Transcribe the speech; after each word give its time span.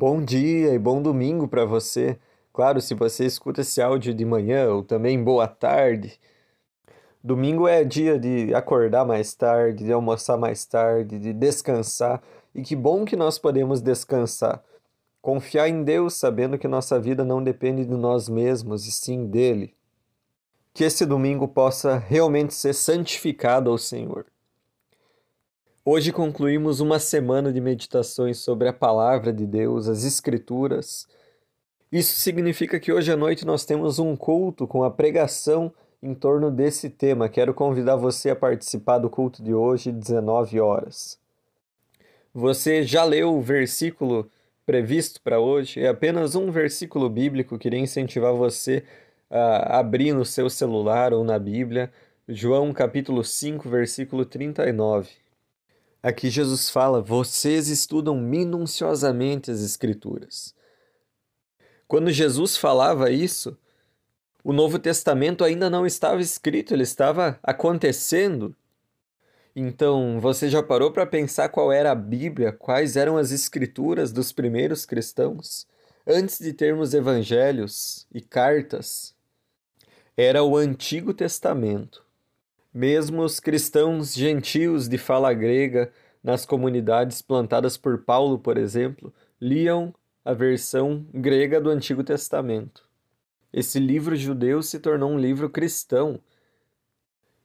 Bom 0.00 0.24
dia 0.24 0.72
e 0.72 0.78
bom 0.78 1.02
domingo 1.02 1.48
para 1.48 1.64
você. 1.64 2.16
Claro, 2.52 2.80
se 2.80 2.94
você 2.94 3.26
escuta 3.26 3.62
esse 3.62 3.82
áudio 3.82 4.14
de 4.14 4.24
manhã 4.24 4.70
ou 4.70 4.84
também 4.84 5.20
boa 5.20 5.48
tarde. 5.48 6.20
Domingo 7.20 7.66
é 7.66 7.82
dia 7.82 8.16
de 8.16 8.54
acordar 8.54 9.04
mais 9.04 9.34
tarde, 9.34 9.82
de 9.82 9.92
almoçar 9.92 10.38
mais 10.38 10.64
tarde, 10.64 11.18
de 11.18 11.32
descansar. 11.32 12.22
E 12.54 12.62
que 12.62 12.76
bom 12.76 13.04
que 13.04 13.16
nós 13.16 13.40
podemos 13.40 13.80
descansar. 13.80 14.62
Confiar 15.20 15.68
em 15.68 15.82
Deus, 15.82 16.14
sabendo 16.14 16.56
que 16.58 16.68
nossa 16.68 17.00
vida 17.00 17.24
não 17.24 17.42
depende 17.42 17.84
de 17.84 17.96
nós 17.96 18.28
mesmos 18.28 18.86
e 18.86 18.92
sim 18.92 19.26
dele. 19.26 19.74
Que 20.72 20.84
esse 20.84 21.04
domingo 21.04 21.48
possa 21.48 21.98
realmente 21.98 22.54
ser 22.54 22.72
santificado 22.72 23.68
ao 23.68 23.76
Senhor. 23.76 24.26
Hoje 25.90 26.12
concluímos 26.12 26.80
uma 26.80 26.98
semana 26.98 27.50
de 27.50 27.62
meditações 27.62 28.36
sobre 28.36 28.68
a 28.68 28.74
palavra 28.74 29.32
de 29.32 29.46
Deus, 29.46 29.88
as 29.88 30.04
Escrituras. 30.04 31.08
Isso 31.90 32.20
significa 32.20 32.78
que 32.78 32.92
hoje 32.92 33.10
à 33.10 33.16
noite 33.16 33.46
nós 33.46 33.64
temos 33.64 33.98
um 33.98 34.14
culto 34.14 34.66
com 34.66 34.84
a 34.84 34.90
pregação 34.90 35.72
em 36.02 36.14
torno 36.14 36.50
desse 36.50 36.90
tema. 36.90 37.26
Quero 37.30 37.54
convidar 37.54 37.96
você 37.96 38.28
a 38.28 38.36
participar 38.36 38.98
do 38.98 39.08
culto 39.08 39.42
de 39.42 39.54
hoje, 39.54 39.90
19 39.90 40.60
horas. 40.60 41.18
Você 42.34 42.82
já 42.82 43.02
leu 43.02 43.34
o 43.34 43.40
versículo 43.40 44.30
previsto 44.66 45.22
para 45.22 45.40
hoje? 45.40 45.80
É 45.80 45.88
apenas 45.88 46.34
um 46.34 46.50
versículo 46.50 47.08
bíblico. 47.08 47.56
Queria 47.56 47.80
incentivar 47.80 48.34
você 48.34 48.84
a 49.30 49.78
abrir 49.78 50.12
no 50.12 50.26
seu 50.26 50.50
celular 50.50 51.14
ou 51.14 51.24
na 51.24 51.38
Bíblia. 51.38 51.90
João 52.28 52.74
capítulo 52.74 53.24
5, 53.24 53.66
versículo 53.70 54.26
39. 54.26 55.27
Aqui 56.02 56.30
Jesus 56.30 56.70
fala: 56.70 57.00
vocês 57.00 57.68
estudam 57.68 58.16
minuciosamente 58.16 59.50
as 59.50 59.60
Escrituras. 59.60 60.54
Quando 61.88 62.10
Jesus 62.10 62.56
falava 62.56 63.10
isso, 63.10 63.56
o 64.44 64.52
Novo 64.52 64.78
Testamento 64.78 65.42
ainda 65.42 65.68
não 65.68 65.86
estava 65.86 66.20
escrito, 66.20 66.72
ele 66.72 66.82
estava 66.82 67.38
acontecendo. 67.42 68.54
Então, 69.56 70.20
você 70.20 70.48
já 70.48 70.62
parou 70.62 70.92
para 70.92 71.04
pensar 71.04 71.48
qual 71.48 71.72
era 71.72 71.90
a 71.90 71.94
Bíblia, 71.94 72.52
quais 72.52 72.96
eram 72.96 73.16
as 73.16 73.32
escrituras 73.32 74.12
dos 74.12 74.30
primeiros 74.30 74.86
cristãos? 74.86 75.66
Antes 76.06 76.38
de 76.38 76.52
termos 76.52 76.94
evangelhos 76.94 78.06
e 78.14 78.20
cartas, 78.20 79.14
era 80.16 80.44
o 80.44 80.56
Antigo 80.56 81.12
Testamento. 81.12 82.07
Mesmo 82.78 83.24
os 83.24 83.40
cristãos 83.40 84.14
gentios 84.14 84.88
de 84.88 84.96
fala 84.96 85.34
grega, 85.34 85.90
nas 86.22 86.46
comunidades 86.46 87.20
plantadas 87.20 87.76
por 87.76 88.04
Paulo, 88.04 88.38
por 88.38 88.56
exemplo, 88.56 89.12
liam 89.40 89.92
a 90.24 90.32
versão 90.32 91.04
grega 91.12 91.60
do 91.60 91.70
Antigo 91.70 92.04
Testamento. 92.04 92.88
Esse 93.52 93.80
livro 93.80 94.14
judeu 94.14 94.62
se 94.62 94.78
tornou 94.78 95.10
um 95.10 95.18
livro 95.18 95.50
cristão. 95.50 96.20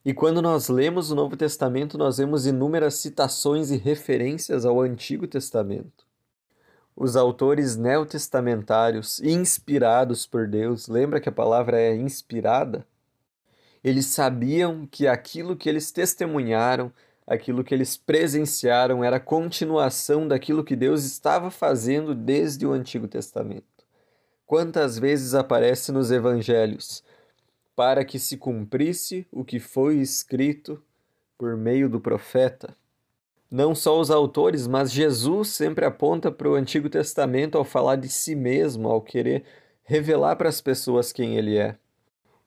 E 0.05 0.13
quando 0.13 0.39
nós 0.39 0.69
lemos 0.69 1.09
o 1.09 1.15
Novo 1.15 1.35
Testamento, 1.35 1.97
nós 1.97 2.19
vemos 2.19 2.45
inúmeras 2.45 2.93
citações 2.97 3.71
e 3.71 3.77
referências 3.77 4.67
ao 4.67 4.81
Antigo 4.81 5.25
Testamento. 5.25 6.05
Os 6.95 7.15
autores 7.15 7.75
neotestamentários, 7.75 9.19
inspirados 9.19 10.27
por 10.27 10.47
Deus, 10.47 10.87
lembra 10.87 11.19
que 11.19 11.29
a 11.29 11.31
palavra 11.31 11.81
é 11.81 11.95
inspirada? 11.95 12.85
Eles 13.83 14.05
sabiam 14.05 14.87
que 14.89 15.07
aquilo 15.07 15.57
que 15.57 15.67
eles 15.67 15.91
testemunharam, 15.91 16.91
aquilo 17.27 17.63
que 17.63 17.73
eles 17.73 17.97
presenciaram 17.97 19.03
era 19.03 19.19
continuação 19.19 20.27
daquilo 20.27 20.63
que 20.63 20.75
Deus 20.75 21.03
estava 21.03 21.51
fazendo 21.51 22.15
desde 22.15 22.65
o 22.65 22.71
Antigo 22.71 23.07
Testamento. 23.07 23.65
Quantas 24.45 24.97
vezes 24.97 25.33
aparece 25.33 25.91
nos 25.91 26.11
evangelhos 26.11 27.03
para 27.75 28.05
que 28.05 28.19
se 28.19 28.37
cumprisse 28.37 29.27
o 29.31 29.43
que 29.43 29.59
foi 29.59 29.97
escrito 29.97 30.81
por 31.37 31.57
meio 31.57 31.89
do 31.89 31.99
profeta? 31.99 32.75
Não 33.49 33.75
só 33.75 33.99
os 33.99 34.09
autores, 34.09 34.65
mas 34.65 34.91
Jesus 34.91 35.49
sempre 35.49 35.85
aponta 35.85 36.31
para 36.31 36.49
o 36.49 36.55
Antigo 36.55 36.89
Testamento 36.89 37.57
ao 37.57 37.63
falar 37.63 37.97
de 37.97 38.09
si 38.09 38.35
mesmo, 38.35 38.87
ao 38.87 39.01
querer 39.01 39.43
revelar 39.83 40.35
para 40.37 40.49
as 40.49 40.61
pessoas 40.61 41.11
quem 41.11 41.37
ele 41.37 41.57
é. 41.57 41.77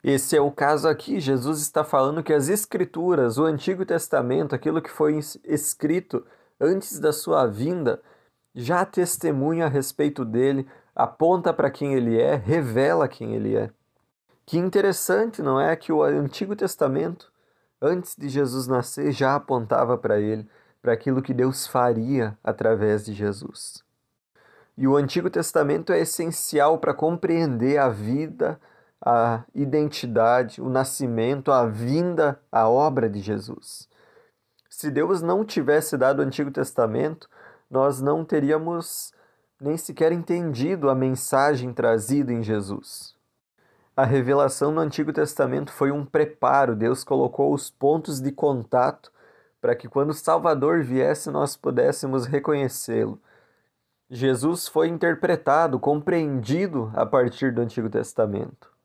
Esse 0.07 0.37
é 0.37 0.41
o 0.41 0.53
caso 0.53 0.87
aqui. 0.87 1.19
Jesus 1.19 1.61
está 1.61 1.83
falando 1.83 2.23
que 2.23 2.33
as 2.33 2.49
Escrituras, 2.49 3.39
o 3.39 3.45
Antigo 3.45 3.85
Testamento, 3.85 4.55
aquilo 4.55 4.81
que 4.81 4.89
foi 4.89 5.19
escrito 5.43 6.25
antes 6.61 7.01
da 7.01 7.13
sua 7.13 7.45
vinda, 7.45 8.01
já 8.55 8.85
testemunha 8.85 9.67
a 9.67 9.69
respeito 9.69 10.25
dele, 10.25 10.65
aponta 10.95 11.53
para 11.53 11.73
quem 11.73 11.95
ele 11.95 12.21
é, 12.21 12.37
revela 12.37 13.09
quem 13.09 13.35
ele 13.35 13.57
é. 13.57 13.69
Que 14.47 14.57
interessante, 14.57 15.43
não 15.43 15.61
é? 15.61 15.75
Que 15.75 15.91
o 15.91 16.05
Antigo 16.05 16.55
Testamento, 16.55 17.33
antes 17.83 18.15
de 18.17 18.29
Jesus 18.29 18.69
nascer, 18.69 19.11
já 19.11 19.35
apontava 19.35 19.99
para 19.99 20.21
ele, 20.21 20.49
para 20.81 20.93
aquilo 20.93 21.21
que 21.21 21.35
Deus 21.35 21.67
faria 21.67 22.39
através 22.45 23.05
de 23.05 23.13
Jesus. 23.13 23.83
E 24.79 24.87
o 24.87 24.97
Antigo 24.97 25.29
Testamento 25.29 25.93
é 25.93 25.99
essencial 25.99 26.79
para 26.79 26.95
compreender 26.95 27.79
a 27.79 27.89
vida, 27.89 28.61
a 29.05 29.45
identidade, 29.55 30.61
o 30.61 30.69
nascimento, 30.69 31.53
a 31.53 31.67
vinda, 31.67 32.41
a 32.51 32.69
obra 32.69 33.09
de 33.09 33.21
Jesus. 33.21 33.89
Se 34.69 34.91
Deus 34.91 35.23
não 35.23 35.45
tivesse 35.45 35.97
dado 35.97 36.21
o 36.21 36.23
Antigo 36.23 36.51
Testamento, 36.51 37.29
nós 37.71 38.01
não 38.01 38.25
teríamos 38.25 39.13
nem 39.61 39.77
sequer 39.77 40.13
entendido 40.13 40.91
a 40.91 40.95
mensagem 40.95 41.73
trazida 41.73 42.33
em 42.33 42.43
Jesus. 42.43 43.15
A 43.97 44.05
revelação 44.05 44.71
no 44.71 44.81
Antigo 44.81 45.13
Testamento 45.13 45.73
foi 45.73 45.91
um 45.91 46.05
preparo, 46.05 46.77
Deus 46.77 47.03
colocou 47.03 47.55
os 47.55 47.71
pontos 47.71 48.21
de 48.21 48.31
contato 48.31 49.11
para 49.61 49.75
que 49.75 49.89
quando 49.89 50.11
o 50.11 50.15
Salvador 50.15 50.83
viesse 50.83 51.31
nós 51.31 51.57
pudéssemos 51.57 52.27
reconhecê-lo. 52.27 53.19
Jesus 54.09 54.69
foi 54.69 54.89
interpretado, 54.89 55.81
compreendido 55.81 56.93
a 56.95 57.07
partir 57.07 57.53
do 57.53 57.63
Antigo 57.63 57.89
Testamento. 57.89 58.76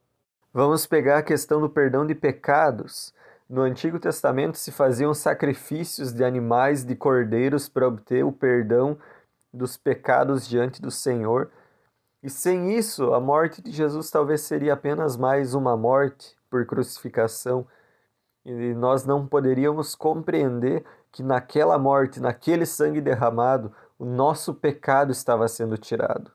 Vamos 0.53 0.85
pegar 0.85 1.19
a 1.19 1.23
questão 1.23 1.62
do 1.62 1.69
perdão 1.69 2.06
de 2.06 2.13
pecados. 2.13 3.13
No 3.50 3.62
Antigo 3.62 3.97
Testamento 3.97 4.57
se 4.57 4.69
faziam 4.69 5.13
sacrifícios 5.13 6.12
de 6.12 6.25
animais, 6.25 6.84
de 6.84 6.94
cordeiros, 6.94 7.69
para 7.69 7.88
obter 7.88 8.25
o 8.25 8.34
perdão 8.34 8.97
dos 9.53 9.78
pecados 9.78 10.45
diante 10.45 10.81
do 10.81 10.91
Senhor. 10.91 11.50
E 12.22 12.29
sem 12.29 12.78
isso, 12.78 13.13
a 13.13 13.19
morte 13.22 13.62
de 13.62 13.72
Jesus 13.72 14.12
talvez 14.12 14.41
seria 14.41 14.73
apenas 14.73 15.16
mais 15.16 15.53
uma 15.53 15.78
morte 15.78 16.35
por 16.50 16.66
crucificação. 16.66 17.66
E 18.44 18.73
nós 18.73 19.06
não 19.06 19.25
poderíamos 19.25 19.95
compreender 19.95 20.83
que 21.13 21.23
naquela 21.23 21.79
morte, 21.79 22.19
naquele 22.19 22.66
sangue 22.66 23.00
derramado, 23.00 23.73
o 23.97 24.03
nosso 24.03 24.53
pecado 24.53 25.13
estava 25.13 25.47
sendo 25.47 25.78
tirado. 25.78 26.29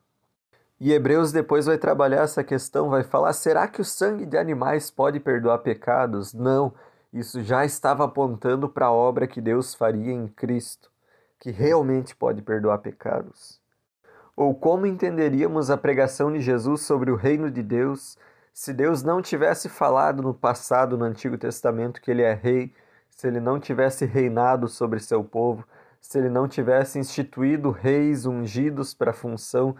E 0.78 0.92
Hebreus 0.92 1.32
depois 1.32 1.66
vai 1.66 1.78
trabalhar 1.78 2.22
essa 2.22 2.44
questão, 2.44 2.90
vai 2.90 3.02
falar: 3.02 3.32
será 3.32 3.66
que 3.66 3.80
o 3.80 3.84
sangue 3.84 4.26
de 4.26 4.36
animais 4.36 4.90
pode 4.90 5.18
perdoar 5.18 5.58
pecados? 5.58 6.34
Não, 6.34 6.72
isso 7.12 7.42
já 7.42 7.64
estava 7.64 8.04
apontando 8.04 8.68
para 8.68 8.86
a 8.86 8.92
obra 8.92 9.26
que 9.26 9.40
Deus 9.40 9.74
faria 9.74 10.12
em 10.12 10.28
Cristo, 10.28 10.90
que 11.38 11.50
realmente 11.50 12.14
pode 12.14 12.42
perdoar 12.42 12.78
pecados. 12.78 13.60
Ou 14.36 14.54
como 14.54 14.86
entenderíamos 14.86 15.70
a 15.70 15.78
pregação 15.78 16.30
de 16.30 16.40
Jesus 16.40 16.82
sobre 16.82 17.10
o 17.10 17.16
reino 17.16 17.50
de 17.50 17.62
Deus 17.62 18.18
se 18.56 18.72
Deus 18.72 19.02
não 19.02 19.20
tivesse 19.20 19.68
falado 19.68 20.22
no 20.22 20.32
passado, 20.32 20.96
no 20.96 21.04
Antigo 21.04 21.36
Testamento, 21.36 22.00
que 22.00 22.10
ele 22.10 22.22
é 22.22 22.32
rei, 22.32 22.72
se 23.10 23.26
ele 23.26 23.38
não 23.38 23.60
tivesse 23.60 24.06
reinado 24.06 24.66
sobre 24.66 24.98
seu 24.98 25.22
povo, 25.22 25.62
se 26.00 26.16
ele 26.18 26.30
não 26.30 26.48
tivesse 26.48 26.98
instituído 26.98 27.70
reis 27.70 28.24
ungidos 28.24 28.94
para 28.94 29.10
a 29.10 29.14
função 29.14 29.76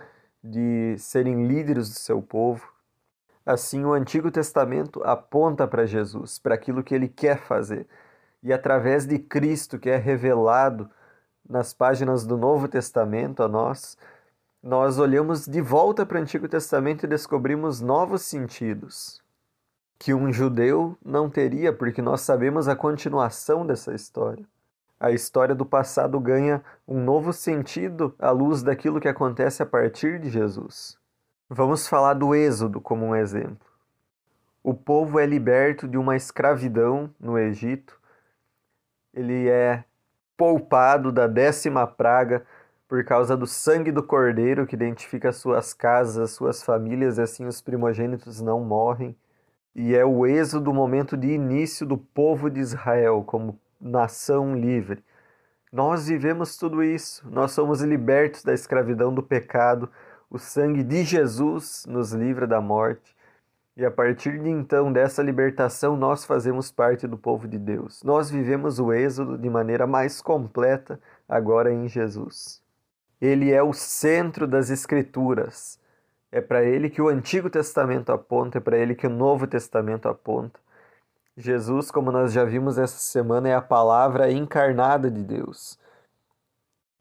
de 0.50 0.96
serem 0.98 1.46
líderes 1.46 1.88
do 1.88 1.94
seu 1.94 2.22
povo. 2.22 2.72
Assim, 3.44 3.84
o 3.84 3.92
Antigo 3.92 4.30
Testamento 4.30 5.02
aponta 5.04 5.66
para 5.66 5.86
Jesus, 5.86 6.38
para 6.38 6.54
aquilo 6.54 6.82
que 6.82 6.94
ele 6.94 7.08
quer 7.08 7.38
fazer. 7.38 7.86
E 8.42 8.52
através 8.52 9.06
de 9.06 9.18
Cristo, 9.18 9.78
que 9.78 9.90
é 9.90 9.96
revelado 9.96 10.90
nas 11.48 11.72
páginas 11.72 12.26
do 12.26 12.36
Novo 12.36 12.68
Testamento 12.68 13.42
a 13.42 13.48
nós, 13.48 13.96
nós 14.62 14.98
olhamos 14.98 15.46
de 15.46 15.60
volta 15.60 16.04
para 16.04 16.18
o 16.18 16.20
Antigo 16.20 16.48
Testamento 16.48 17.04
e 17.04 17.08
descobrimos 17.08 17.80
novos 17.80 18.22
sentidos 18.22 19.22
que 19.98 20.12
um 20.12 20.32
judeu 20.32 20.98
não 21.04 21.30
teria, 21.30 21.72
porque 21.72 22.02
nós 22.02 22.20
sabemos 22.20 22.68
a 22.68 22.76
continuação 22.76 23.64
dessa 23.64 23.94
história 23.94 24.44
a 24.98 25.10
história 25.10 25.54
do 25.54 25.66
passado 25.66 26.18
ganha 26.18 26.62
um 26.86 27.02
novo 27.02 27.32
sentido 27.32 28.14
à 28.18 28.30
luz 28.30 28.62
daquilo 28.62 29.00
que 29.00 29.08
acontece 29.08 29.62
a 29.62 29.66
partir 29.66 30.18
de 30.18 30.30
Jesus. 30.30 30.98
Vamos 31.48 31.86
falar 31.86 32.14
do 32.14 32.34
Êxodo 32.34 32.80
como 32.80 33.06
um 33.06 33.14
exemplo. 33.14 33.66
O 34.62 34.74
povo 34.74 35.20
é 35.20 35.26
liberto 35.26 35.86
de 35.86 35.96
uma 35.96 36.16
escravidão 36.16 37.14
no 37.20 37.38
Egito, 37.38 38.00
ele 39.14 39.48
é 39.48 39.84
poupado 40.36 41.12
da 41.12 41.26
décima 41.26 41.86
praga 41.86 42.44
por 42.88 43.04
causa 43.04 43.36
do 43.36 43.46
sangue 43.46 43.90
do 43.90 44.02
Cordeiro 44.02 44.66
que 44.66 44.74
identifica 44.74 45.32
suas 45.32 45.72
casas, 45.72 46.32
suas 46.32 46.62
famílias, 46.62 47.18
e 47.18 47.22
assim 47.22 47.46
os 47.46 47.60
primogênitos 47.60 48.40
não 48.40 48.60
morrem. 48.60 49.16
E 49.74 49.94
é 49.94 50.04
o 50.04 50.26
êxodo, 50.26 50.70
o 50.70 50.74
momento 50.74 51.16
de 51.16 51.28
início 51.28 51.86
do 51.86 51.96
povo 51.96 52.50
de 52.50 52.60
Israel 52.60 53.22
como 53.24 53.58
nação 53.80 54.54
livre. 54.54 55.04
Nós 55.72 56.08
vivemos 56.08 56.56
tudo 56.56 56.82
isso, 56.82 57.28
nós 57.28 57.52
somos 57.52 57.82
libertos 57.82 58.42
da 58.42 58.54
escravidão 58.54 59.12
do 59.12 59.22
pecado, 59.22 59.90
o 60.30 60.38
sangue 60.38 60.82
de 60.82 61.04
Jesus 61.04 61.84
nos 61.88 62.12
livra 62.12 62.46
da 62.46 62.60
morte. 62.60 63.16
E 63.76 63.84
a 63.84 63.90
partir 63.90 64.38
de 64.40 64.48
então, 64.48 64.90
dessa 64.90 65.22
libertação, 65.22 65.96
nós 65.96 66.24
fazemos 66.24 66.72
parte 66.72 67.06
do 67.06 67.18
povo 67.18 67.46
de 67.46 67.58
Deus. 67.58 68.02
Nós 68.02 68.30
vivemos 68.30 68.78
o 68.78 68.90
Êxodo 68.90 69.36
de 69.36 69.50
maneira 69.50 69.86
mais 69.86 70.22
completa 70.22 70.98
agora 71.28 71.70
em 71.70 71.86
Jesus. 71.86 72.62
Ele 73.20 73.52
é 73.52 73.62
o 73.62 73.74
centro 73.74 74.46
das 74.46 74.70
Escrituras. 74.70 75.78
É 76.32 76.40
para 76.40 76.64
ele 76.64 76.88
que 76.88 77.02
o 77.02 77.08
Antigo 77.08 77.50
Testamento 77.50 78.10
aponta, 78.10 78.58
é 78.58 78.60
para 78.60 78.78
ele 78.78 78.94
que 78.94 79.06
o 79.06 79.10
Novo 79.10 79.46
Testamento 79.46 80.08
aponta. 80.08 80.58
Jesus, 81.36 81.90
como 81.90 82.10
nós 82.10 82.32
já 82.32 82.44
vimos 82.44 82.78
essa 82.78 82.98
semana, 82.98 83.48
é 83.48 83.54
a 83.54 83.60
palavra 83.60 84.30
encarnada 84.32 85.10
de 85.10 85.22
Deus. 85.22 85.78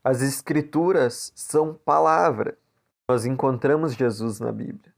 As 0.03 0.21
Escrituras 0.21 1.31
são 1.33 1.73
palavra. 1.73 2.57
Nós 3.07 3.25
encontramos 3.25 3.95
Jesus 3.95 4.39
na 4.41 4.51
Bíblia. 4.51 4.93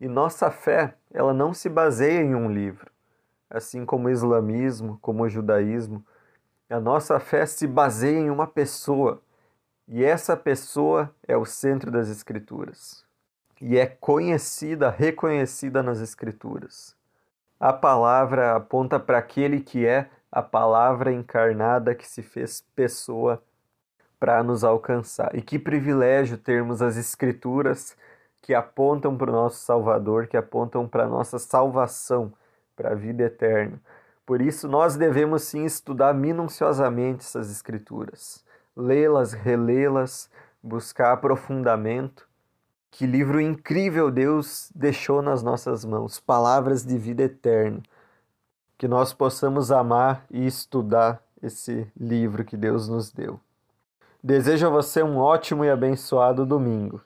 E 0.00 0.08
nossa 0.08 0.50
fé, 0.50 0.96
ela 1.12 1.34
não 1.34 1.52
se 1.52 1.68
baseia 1.68 2.22
em 2.22 2.34
um 2.34 2.50
livro, 2.50 2.90
assim 3.50 3.84
como 3.84 4.08
o 4.08 4.10
islamismo, 4.10 4.98
como 5.02 5.22
o 5.22 5.28
judaísmo. 5.28 6.04
A 6.70 6.80
nossa 6.80 7.20
fé 7.20 7.44
se 7.44 7.66
baseia 7.66 8.18
em 8.18 8.30
uma 8.30 8.46
pessoa, 8.46 9.22
e 9.86 10.02
essa 10.02 10.36
pessoa 10.36 11.14
é 11.28 11.36
o 11.36 11.44
centro 11.44 11.90
das 11.90 12.08
Escrituras. 12.08 13.04
E 13.60 13.76
é 13.76 13.86
conhecida, 13.86 14.88
reconhecida 14.88 15.82
nas 15.82 16.00
Escrituras. 16.00 16.96
A 17.62 17.72
palavra 17.72 18.56
aponta 18.56 18.98
para 18.98 19.18
aquele 19.18 19.60
que 19.60 19.86
é 19.86 20.10
a 20.32 20.42
palavra 20.42 21.12
encarnada 21.12 21.94
que 21.94 22.04
se 22.04 22.20
fez 22.20 22.60
pessoa 22.74 23.40
para 24.18 24.42
nos 24.42 24.64
alcançar. 24.64 25.32
E 25.32 25.40
que 25.40 25.60
privilégio 25.60 26.36
termos 26.36 26.82
as 26.82 26.96
Escrituras 26.96 27.96
que 28.40 28.52
apontam 28.52 29.16
para 29.16 29.30
o 29.30 29.32
nosso 29.32 29.58
Salvador, 29.58 30.26
que 30.26 30.36
apontam 30.36 30.88
para 30.88 31.04
a 31.04 31.08
nossa 31.08 31.38
salvação, 31.38 32.32
para 32.74 32.90
a 32.90 32.94
vida 32.96 33.22
eterna. 33.22 33.80
Por 34.26 34.42
isso, 34.42 34.66
nós 34.66 34.96
devemos 34.96 35.44
sim 35.44 35.64
estudar 35.64 36.12
minuciosamente 36.12 37.20
essas 37.20 37.48
Escrituras, 37.48 38.44
lê-las, 38.76 39.34
relê-las, 39.34 40.28
buscar 40.60 41.12
aprofundamento. 41.12 42.28
Que 42.92 43.06
livro 43.06 43.40
incrível 43.40 44.10
Deus 44.10 44.70
deixou 44.74 45.22
nas 45.22 45.42
nossas 45.42 45.82
mãos 45.82 46.20
palavras 46.20 46.84
de 46.84 46.98
vida 46.98 47.22
eterna. 47.22 47.82
Que 48.76 48.86
nós 48.86 49.14
possamos 49.14 49.72
amar 49.72 50.26
e 50.30 50.46
estudar 50.46 51.22
esse 51.42 51.90
livro 51.98 52.44
que 52.44 52.54
Deus 52.54 52.88
nos 52.88 53.10
deu. 53.10 53.40
Desejo 54.22 54.66
a 54.66 54.70
você 54.70 55.02
um 55.02 55.16
ótimo 55.16 55.64
e 55.64 55.70
abençoado 55.70 56.44
domingo. 56.44 57.00